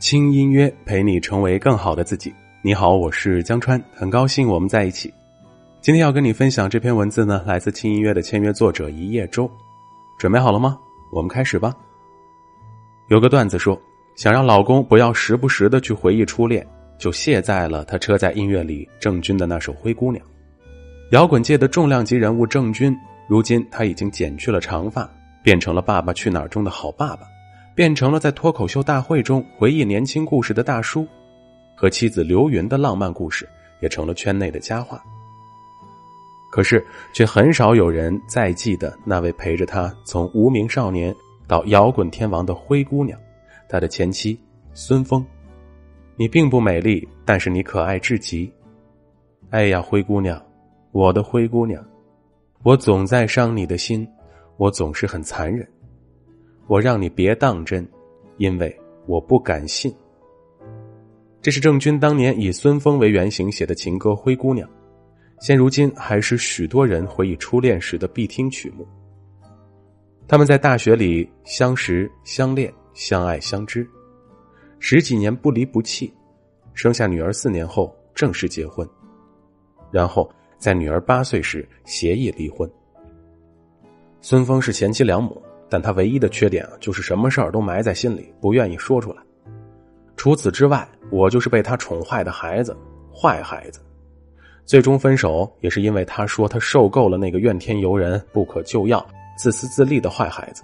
[0.00, 2.34] 轻音乐陪你成为更好的自己。
[2.62, 5.12] 你好，我是江川，很高兴我们在一起。
[5.82, 9.48] 今天要跟你分享这篇文字呢，来自轻音乐的签约作者一叶舟。
[10.18, 10.78] 准备好了吗？
[11.12, 11.74] 我们开始吧。
[13.08, 13.78] 有个段子说，
[14.16, 20.24] 想让老公不要时不时的去回忆初恋，就卸载了他车载音乐里郑钧的那首《灰姑娘》。
[21.12, 22.96] 摇滚界的重量级人物郑钧，
[23.28, 25.06] 如今他已经剪去了长发，
[25.42, 27.26] 变成了《爸爸去哪儿》中的好爸爸。
[27.74, 31.06] 变成了在脱口秀大会中回忆年轻故事的大叔，
[31.76, 33.48] 和妻子刘云的浪漫故事
[33.80, 35.02] 也成了圈内的佳话。
[36.50, 41.14] 可是，却很少有人再记得那位陪着他从无名少年
[41.46, 43.18] 到摇滚天王的灰姑娘，
[43.68, 44.38] 他的前妻
[44.74, 45.24] 孙峰。
[46.16, 48.52] 你并不美丽，但是你可爱至极。
[49.50, 50.42] 哎呀，灰姑娘，
[50.90, 51.82] 我的灰姑娘，
[52.64, 54.06] 我总在伤你的心，
[54.56, 55.66] 我总是很残忍。
[56.70, 57.84] 我让你别当真，
[58.36, 59.92] 因为我不敢信。
[61.42, 64.68] 这是郑钧当年以孙峰为原型写的情歌《灰姑娘》，
[65.40, 68.86] 现如今还是许多人回忆初恋时的必听曲目。
[70.28, 73.84] 他们在大学里相识、相恋、相爱、相知，
[74.78, 76.14] 十几年不离不弃，
[76.72, 78.88] 生下女儿四年后正式结婚，
[79.90, 82.70] 然后在女儿八岁时协议离婚。
[84.20, 85.42] 孙峰是贤妻良母。
[85.70, 89.22] 但他唯一的缺点，就是什么事儿都埋在心里，不愿意说出来。
[90.16, 92.76] 除此之外，我就是被他宠坏的孩子，
[93.14, 93.80] 坏孩子。
[94.66, 99.04] 最终分手也是因为他说他受够了那个怨天尤人、不可救药、
[99.38, 100.62] 自私自利的坏孩子。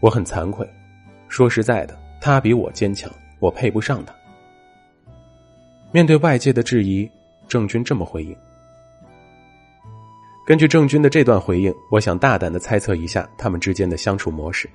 [0.00, 0.68] 我很惭愧，
[1.28, 4.14] 说实在的，他比我坚强，我配不上他。
[5.90, 7.10] 面对外界的质疑，
[7.48, 8.36] 郑钧这么回应。
[10.44, 14.68] 根据郑钧的这段回应，我想大胆的猜测一下他们之间的相处模式。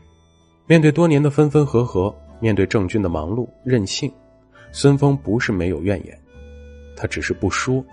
[0.65, 4.09] 面对多年的分分合合，面对郑钧的忙碌任性，
[4.71, 6.17] 孙峰不是没有怨言，
[6.95, 7.83] 他只是不说，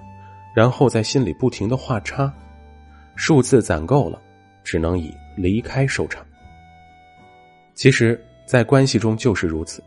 [0.54, 2.32] 然后在心里不停的画叉，
[3.16, 4.22] 数字攒够了，
[4.62, 6.24] 只能以离开收场。
[7.74, 9.82] 其实，在关系中就是如此，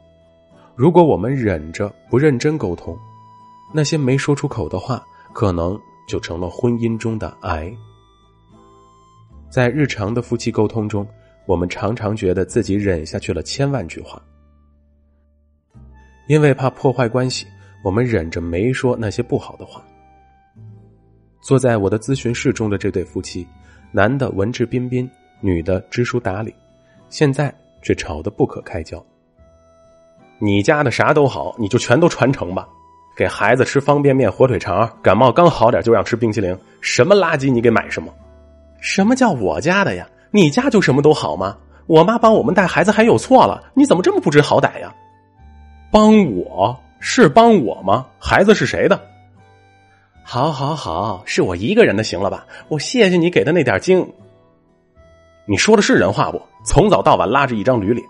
[0.75, 2.97] 如果我们忍着不认真沟通，
[3.73, 5.79] 那些没说出口的话，可能。
[6.07, 7.72] 就成了婚姻中的癌。
[9.50, 11.07] 在日常的夫妻沟通中，
[11.45, 14.22] 我们常常觉得自己忍下去了千万句话，
[16.28, 17.45] 因为怕破坏关系，
[17.84, 19.84] 我们忍着没说那些不好的话。
[21.41, 23.47] 坐在我的咨询室中的这对夫妻，
[23.91, 26.53] 男的文质彬彬，女的知书达理，
[27.07, 29.01] 现在却吵得不可开交。
[30.39, 32.68] 你家的啥都好，你就全都传承吧。
[33.17, 38.13] 给孩子吃方便面、火腿肠，感冒刚好点就让吃冰淇淋，什么垃圾你给买什么？
[38.79, 40.07] 什么叫我家的呀？
[40.29, 41.57] 你家就什么都好吗？
[41.88, 43.72] 我妈帮我们带孩子还有错了？
[43.73, 44.94] 你怎么这么不知好歹呀？
[45.91, 48.06] 帮我是帮我吗？
[48.19, 49.01] 孩子是谁的？
[50.22, 52.45] 好好好，是我一个人的，行了吧？
[52.67, 54.07] 我谢谢你给的那点精。
[55.47, 56.39] 你说的是人话不？
[56.63, 58.06] 从早到晚拉着一张驴脸。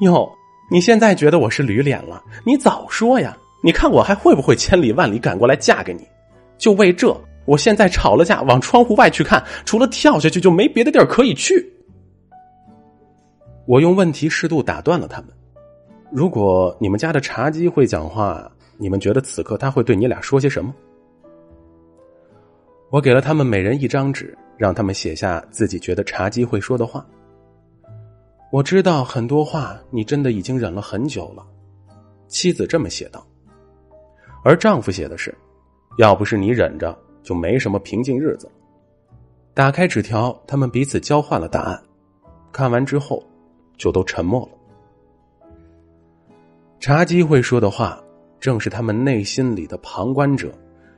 [0.00, 0.32] 哟，
[0.70, 2.22] 你现在觉得我是驴脸了？
[2.46, 3.36] 你早说呀！
[3.62, 6.06] 你看我还会不会千里万里赶过来嫁给你？
[6.56, 11.72] 就为这，我现在吵了架，往窗户外去看，除了跳下去就没别的地儿可以去。
[13.66, 15.30] 我用问题适度打断了他们。
[16.10, 20.74] 如果你们家的茶几会讲话，你们觉得此刻他会对你俩说些什么？
[22.90, 27.04] 我给了他们每人一张纸，让他们写下自己觉得茶几会说的话。
[28.50, 31.44] 我知道很多话你真的已经忍了很久了，
[32.28, 33.26] 妻子这么写道。
[34.48, 35.36] 而丈夫写的是
[36.00, 38.50] ：“要不是你忍着，就没什么平静日子。”
[39.52, 41.78] 打开纸条，他们彼此交换了答案。
[42.50, 43.22] 看完之后，
[43.76, 45.58] 就都沉默了。
[46.80, 48.02] 茶几会说的话，
[48.40, 50.50] 正是他们内心里的旁观者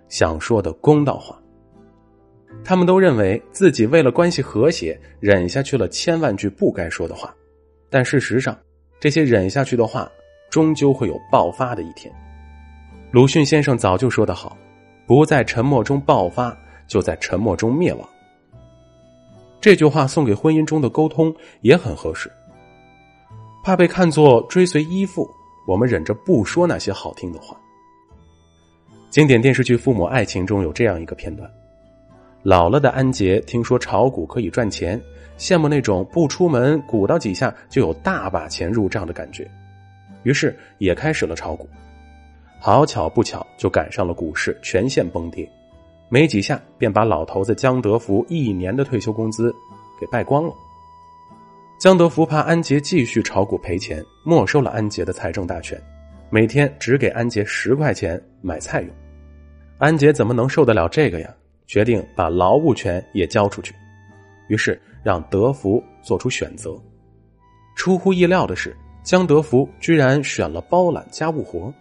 [0.09, 1.37] 想说的公道话。
[2.63, 7.35] 他们都认为自己为了关系和谐，忍下去了千万句不该说的话，
[7.91, 8.57] 但事实上，
[9.01, 10.09] 这些忍下去的话，
[10.51, 12.15] 终究会有爆发的一天。
[13.13, 14.57] 鲁迅先生早就说得好
[15.05, 18.09] ：“不在沉默中爆发，就在沉默中灭亡。”
[19.61, 22.31] 这句话送给婚姻中的沟通也很合适。
[23.65, 25.29] 怕被看作追随依附，
[25.67, 27.57] 我们忍着不说那些好听的话。
[29.09, 31.51] 经典电视剧《父母爱情》中有这样一个片段：
[32.45, 35.01] 老了的安杰听说炒股可以赚钱，
[35.37, 39.51] 羡慕那种不出门鼓捣几下就有大把钱入账的感觉，
[40.23, 41.69] 于是也开始了炒股。
[42.63, 45.51] 好巧不巧，就赶上了股市全线崩跌，
[46.11, 49.51] 没几下便把老头子江德福一年的退休工资
[49.99, 50.53] 给败光了。
[51.79, 55.81] 江德福怕安杰继续炒股赔钱，没收了安杰的财政大权，
[56.29, 58.91] 每天只给安杰十块钱买菜用。
[59.79, 61.35] 安杰怎么能受得了这个呀？
[61.67, 63.75] 决定把劳务权也交出去，
[64.49, 66.79] 于是让德福做出选择。
[67.75, 71.73] 出乎意料的是，江德福居然选了包揽家务活。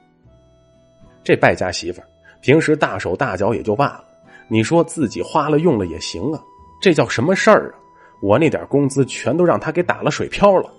[1.23, 2.07] 这败家媳妇儿，
[2.41, 4.03] 平时大手大脚也就罢了，
[4.47, 6.41] 你说自己花了用了也行啊，
[6.81, 7.75] 这叫什么事儿啊？
[8.21, 10.69] 我那点工资全都让他给打了水漂了。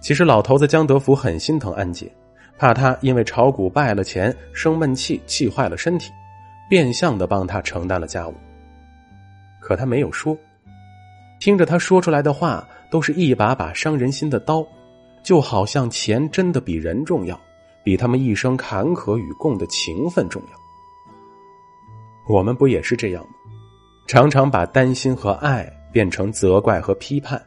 [0.00, 2.10] 其实老头子江德福很心疼安杰，
[2.58, 6.10] 怕他因为炒股败了钱生闷气，气坏了身体，
[6.68, 8.34] 变相的帮他承担了家务。
[9.60, 10.36] 可他没有说，
[11.40, 14.66] 听着他说出来的话都是一把把伤人心的刀，
[15.22, 17.38] 就好像钱真的比人重要，
[17.84, 22.34] 比他们一生坎坷与共的情分重要。
[22.34, 23.30] 我们不也是这样吗？
[24.08, 25.72] 常常把担心和爱。
[25.94, 27.40] 变成责怪和批判，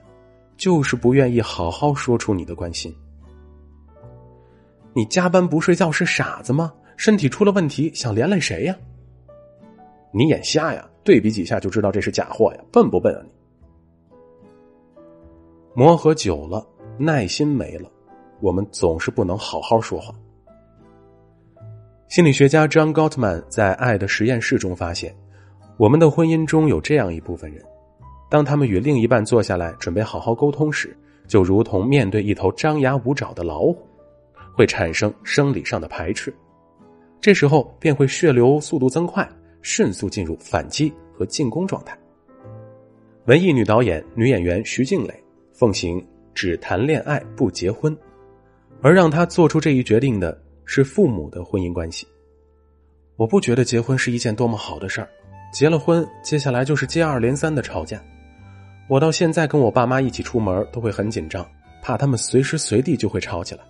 [0.56, 2.96] 就是不愿意好好说出你的关心。
[4.94, 6.74] 你加班不睡觉是傻子吗？
[6.96, 8.74] 身体出了问题想连累谁呀？
[10.14, 10.90] 你眼瞎呀？
[11.04, 12.64] 对比几下就知道这是假货呀！
[12.72, 13.30] 笨不笨啊你？
[15.76, 16.66] 磨合久了，
[16.98, 17.92] 耐心没了，
[18.40, 20.16] 我们总是不能好好说话。
[22.10, 25.14] 心理学家 John Gottman 在《爱的实验室》中发现，
[25.76, 27.62] 我们的婚姻中有这样一部分人。
[28.30, 30.96] 当他们与另一半坐下来准备好好沟通时，
[31.28, 33.78] 就如同面对一头张牙舞爪的老虎，
[34.56, 36.34] 会产生生理上的排斥。
[37.20, 39.28] 这时候便会血流速度增快，
[39.62, 41.98] 迅速进入反击和进攻状态。
[43.26, 45.14] 文艺女导演、女演员徐静蕾
[45.52, 47.96] 奉行只谈恋爱不结婚，
[48.82, 52.06] 而让她做出这一决定的是父母的婚姻关系。
[53.16, 55.10] 我不觉得结婚是一件多么好的事儿，
[55.52, 58.00] 结了婚，接下来就是接二连三的吵架。
[58.88, 61.44] 我到现在跟我爸妈一起出门都会很紧张，
[61.82, 63.62] 怕他们随时随地就会吵起来。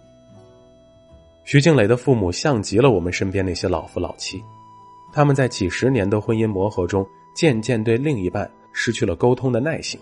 [1.45, 4.43] 徐静蕾的父母像极了我们身边那些老夫老妻，
[5.13, 9.97] 他们在几十年的婚姻磨合中，渐渐对另一半失去了沟通的耐性，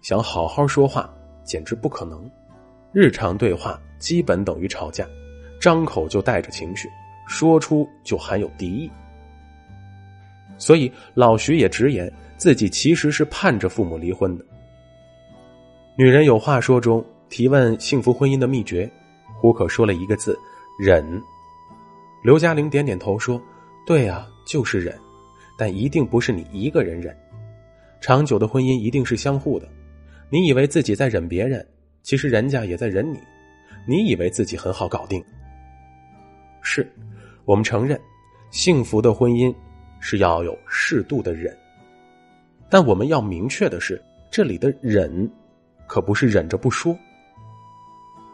[0.00, 1.12] 想好好说话
[1.44, 2.30] 简直不可能。
[2.92, 5.04] 日常对话基本等于吵架，
[5.60, 6.88] 张口就带着情绪，
[7.26, 8.90] 说出就含有敌意。
[10.58, 12.12] 所以老徐也直言。
[12.38, 14.44] 自己其实是盼着父母离婚的。
[15.96, 18.86] 女人有话说中提问幸福婚姻的秘诀，
[19.40, 20.38] 胡可说了一个字：
[20.78, 21.02] 忍。
[22.22, 23.40] 刘嘉玲点点头说
[23.88, 24.94] ：“对啊，就是忍，
[25.56, 27.16] 但一定不是你一个人忍。
[28.02, 29.66] 长久的婚姻一定是相互的。
[30.28, 31.66] 你以为自己在忍别人，
[32.02, 33.18] 其实人家也在忍你。
[33.88, 35.24] 你以为自己很好搞定，
[36.68, 36.84] 是，
[37.44, 37.98] 我们承认，
[38.50, 39.54] 幸福的婚姻
[40.00, 41.56] 是要有适度的忍。”
[42.68, 44.02] 但我们要明确的是，
[44.32, 45.30] 这里的忍，
[45.86, 46.98] 可不是忍着不说。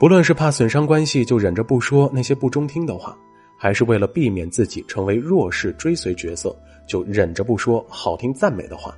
[0.00, 3.14] 不论是怕损伤关系就忍着不说那些不中听的话，
[3.58, 6.56] 还是为了避免自己成为弱势追随角色
[6.88, 8.96] 就忍着不说好听赞美的话，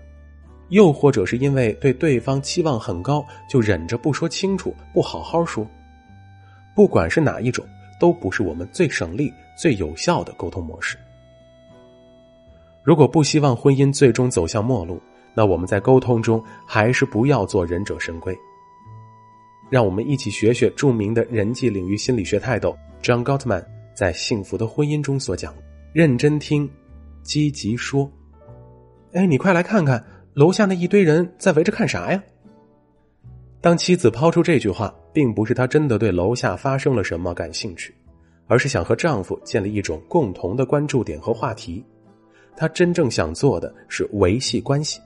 [0.69, 5.69] 又或者是因为对对方期望很高就忍着不说清楚不好好说，
[6.77, 7.67] 不管是哪一种，
[8.05, 10.99] 都不是我们最省力、最有效的沟通模式。
[12.83, 15.01] 如果不希望婚姻最终走向末路，
[15.33, 18.37] 那我们在沟通中还是不要做忍者神龟。
[19.71, 23.65] 让我们一起学学著名的人际领域心理学泰斗 John Gottman
[23.95, 25.55] 在《幸福的婚姻》中所讲：
[25.95, 26.71] 认真听，
[27.23, 28.13] 积极说。
[29.15, 32.23] 哎，你快来看看，楼下那一堆人在围着看啥呀？
[33.63, 37.95] 当妻子抛出这句话，并不是她真的对楼下发生了什么感兴趣，
[38.47, 41.83] 而是想和丈夫建立一种共同的关注点和话题。
[42.57, 45.01] 她真正想做的是维系关系。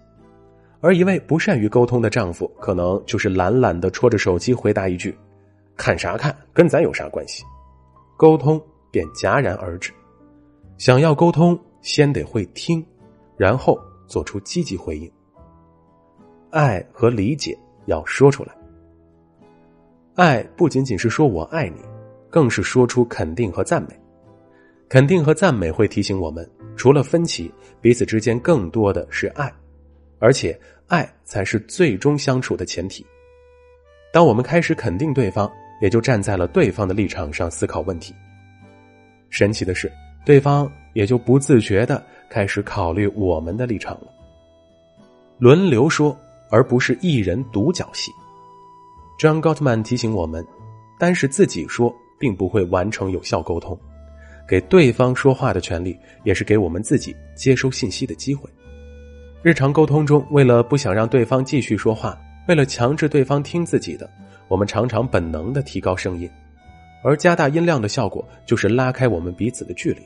[0.80, 5.16] 而一位不善于沟通的丈夫，可能就是懒懒的戳着手机回答一句
[5.76, 7.44] ：“看啥看，跟咱有啥关系？”
[8.16, 8.60] 沟通
[8.90, 9.92] 便戛然而止。
[10.76, 12.84] 想要沟通，先得会听，
[13.36, 15.10] 然后做出积极回应。
[16.50, 18.57] 爱和理解要说出来。
[20.18, 21.80] 爱不仅仅是说我爱你，
[22.28, 23.90] 更是说出肯定和赞美。
[24.88, 26.44] 肯定和赞美会提醒我们，
[26.74, 27.48] 除了分歧，
[27.80, 29.48] 彼此之间更多的是爱。
[30.18, 30.58] 而且，
[30.88, 33.06] 爱才是最终相处的前提。
[34.12, 35.48] 当我们开始肯定对方，
[35.80, 38.12] 也就站在了对方的立场上思考问题。
[39.30, 39.88] 神奇的是，
[40.26, 44.08] 对方也就不自觉的开始考虑我们的立场了。
[45.38, 46.18] 轮流说，
[46.50, 48.10] 而不是一人独角戏。
[49.18, 50.46] John Gotman 提醒我们，
[50.96, 53.76] 单是自己说，并不会完成有效沟通。
[54.46, 58.48] 给对方说话的权利，也是给我们自己接收信息的机会。
[59.42, 64.08] 日常沟通中，为了不想让对方继续说话，为了强制对方听自己的，
[64.46, 66.30] 我们常常本能的提高声音，
[67.02, 70.02] 而加大音量的效果就是拉开我们彼此的距离。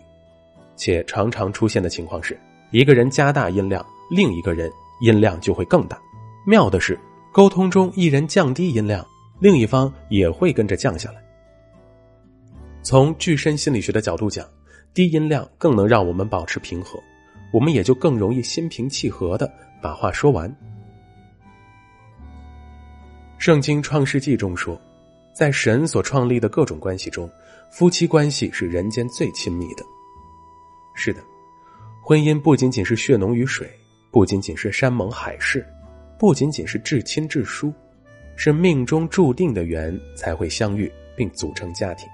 [0.75, 2.35] 且常常出现的情况是，
[2.71, 4.71] 一个人加大音量，另一个人
[5.03, 6.01] 音量就会更大。
[6.47, 6.99] 妙的是，
[7.33, 9.03] 沟通中一人降低音量，
[9.41, 11.25] 另一方也会跟着降下来。
[12.83, 14.47] 从具身心理学的角度讲，
[14.93, 17.03] 低音量更能让我们保持平和，
[17.51, 20.55] 我们也就更容易心平气和的把话说完。
[23.39, 24.79] 圣经创世纪中说，
[25.35, 27.31] 在神所创立的各种关系中，
[27.71, 29.83] 夫妻关系是人间最亲密的。
[30.95, 31.23] 是的，
[32.05, 33.67] 婚姻不仅仅是血浓于水，
[34.11, 35.67] 不仅仅是山盟海誓，
[36.23, 37.75] 不仅仅是至亲至疏，
[38.37, 42.09] 是命中注定的缘才会相遇并组成家庭。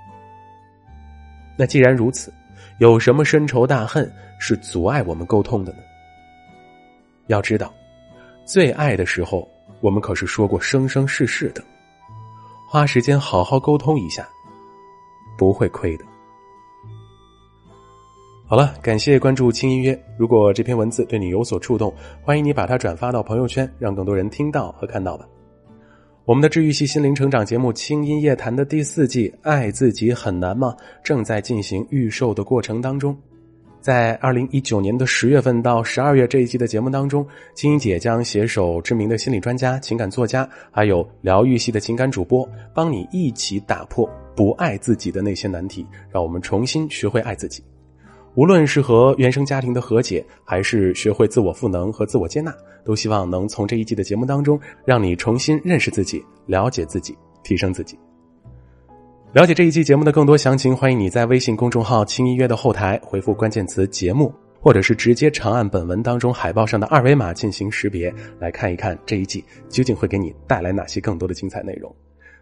[1.59, 2.33] 那既然如此，
[2.79, 5.81] 有什么深仇大恨是阻碍我们沟通的呢？
[7.27, 7.71] 要知道，
[8.47, 9.47] 最爱的时候，
[9.83, 11.63] 我们可是说过生生世世的，
[12.67, 14.27] 花时间好好沟通一下，
[15.37, 16.05] 不会亏的。
[18.51, 20.03] 好了，感谢关注轻音乐。
[20.17, 25.29] 如果这篇文字对你有所触动，欢迎你把它转发到朋友圈，让更多人听到和看到吧。
[26.25, 30.75] 我们的治愈系心灵成长节目《轻音夜谈》的第四季《爱自己很难吗》
[31.05, 33.15] 正在进行预售的过程当中。
[33.83, 47.63] 在二零一九年的十月份到十二月这一季的节目当中，青音姐将携手知名的心理专家、情感作家，还有疗愈系的情感主播，帮你一起打破不爱自己的那些难题，让我们重新学会爱自己。
[48.39, 52.55] 无论是和原生家庭的和解，还是学会自我赋能和自我接纳，
[52.85, 57.99] 都希望能从这一季的节目当中，让你重新认识自己、了解自己、提升自己。
[59.33, 71.93] 了解这一季节目的更多详情，欢迎你在微信公众号“轻音乐”的后台回复关键词“节目”，或者是直接长按本文当中海报上的二维码进行识别，来看一看这一季究竟会给你带来哪些更多的精彩内容。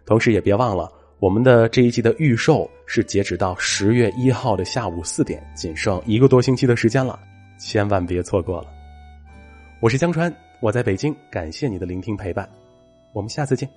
[0.05, 0.91] 同时，也别忘了。
[1.19, 7.19] 我们的这一季的预售是截止到十月一号的下午四点，仅剩一个多星期的时间了，
[7.57, 8.67] 千万别错过了。
[9.79, 12.47] 我是江川，我在北京，感谢你的聆听陪伴，
[13.13, 13.67] 我们下次见。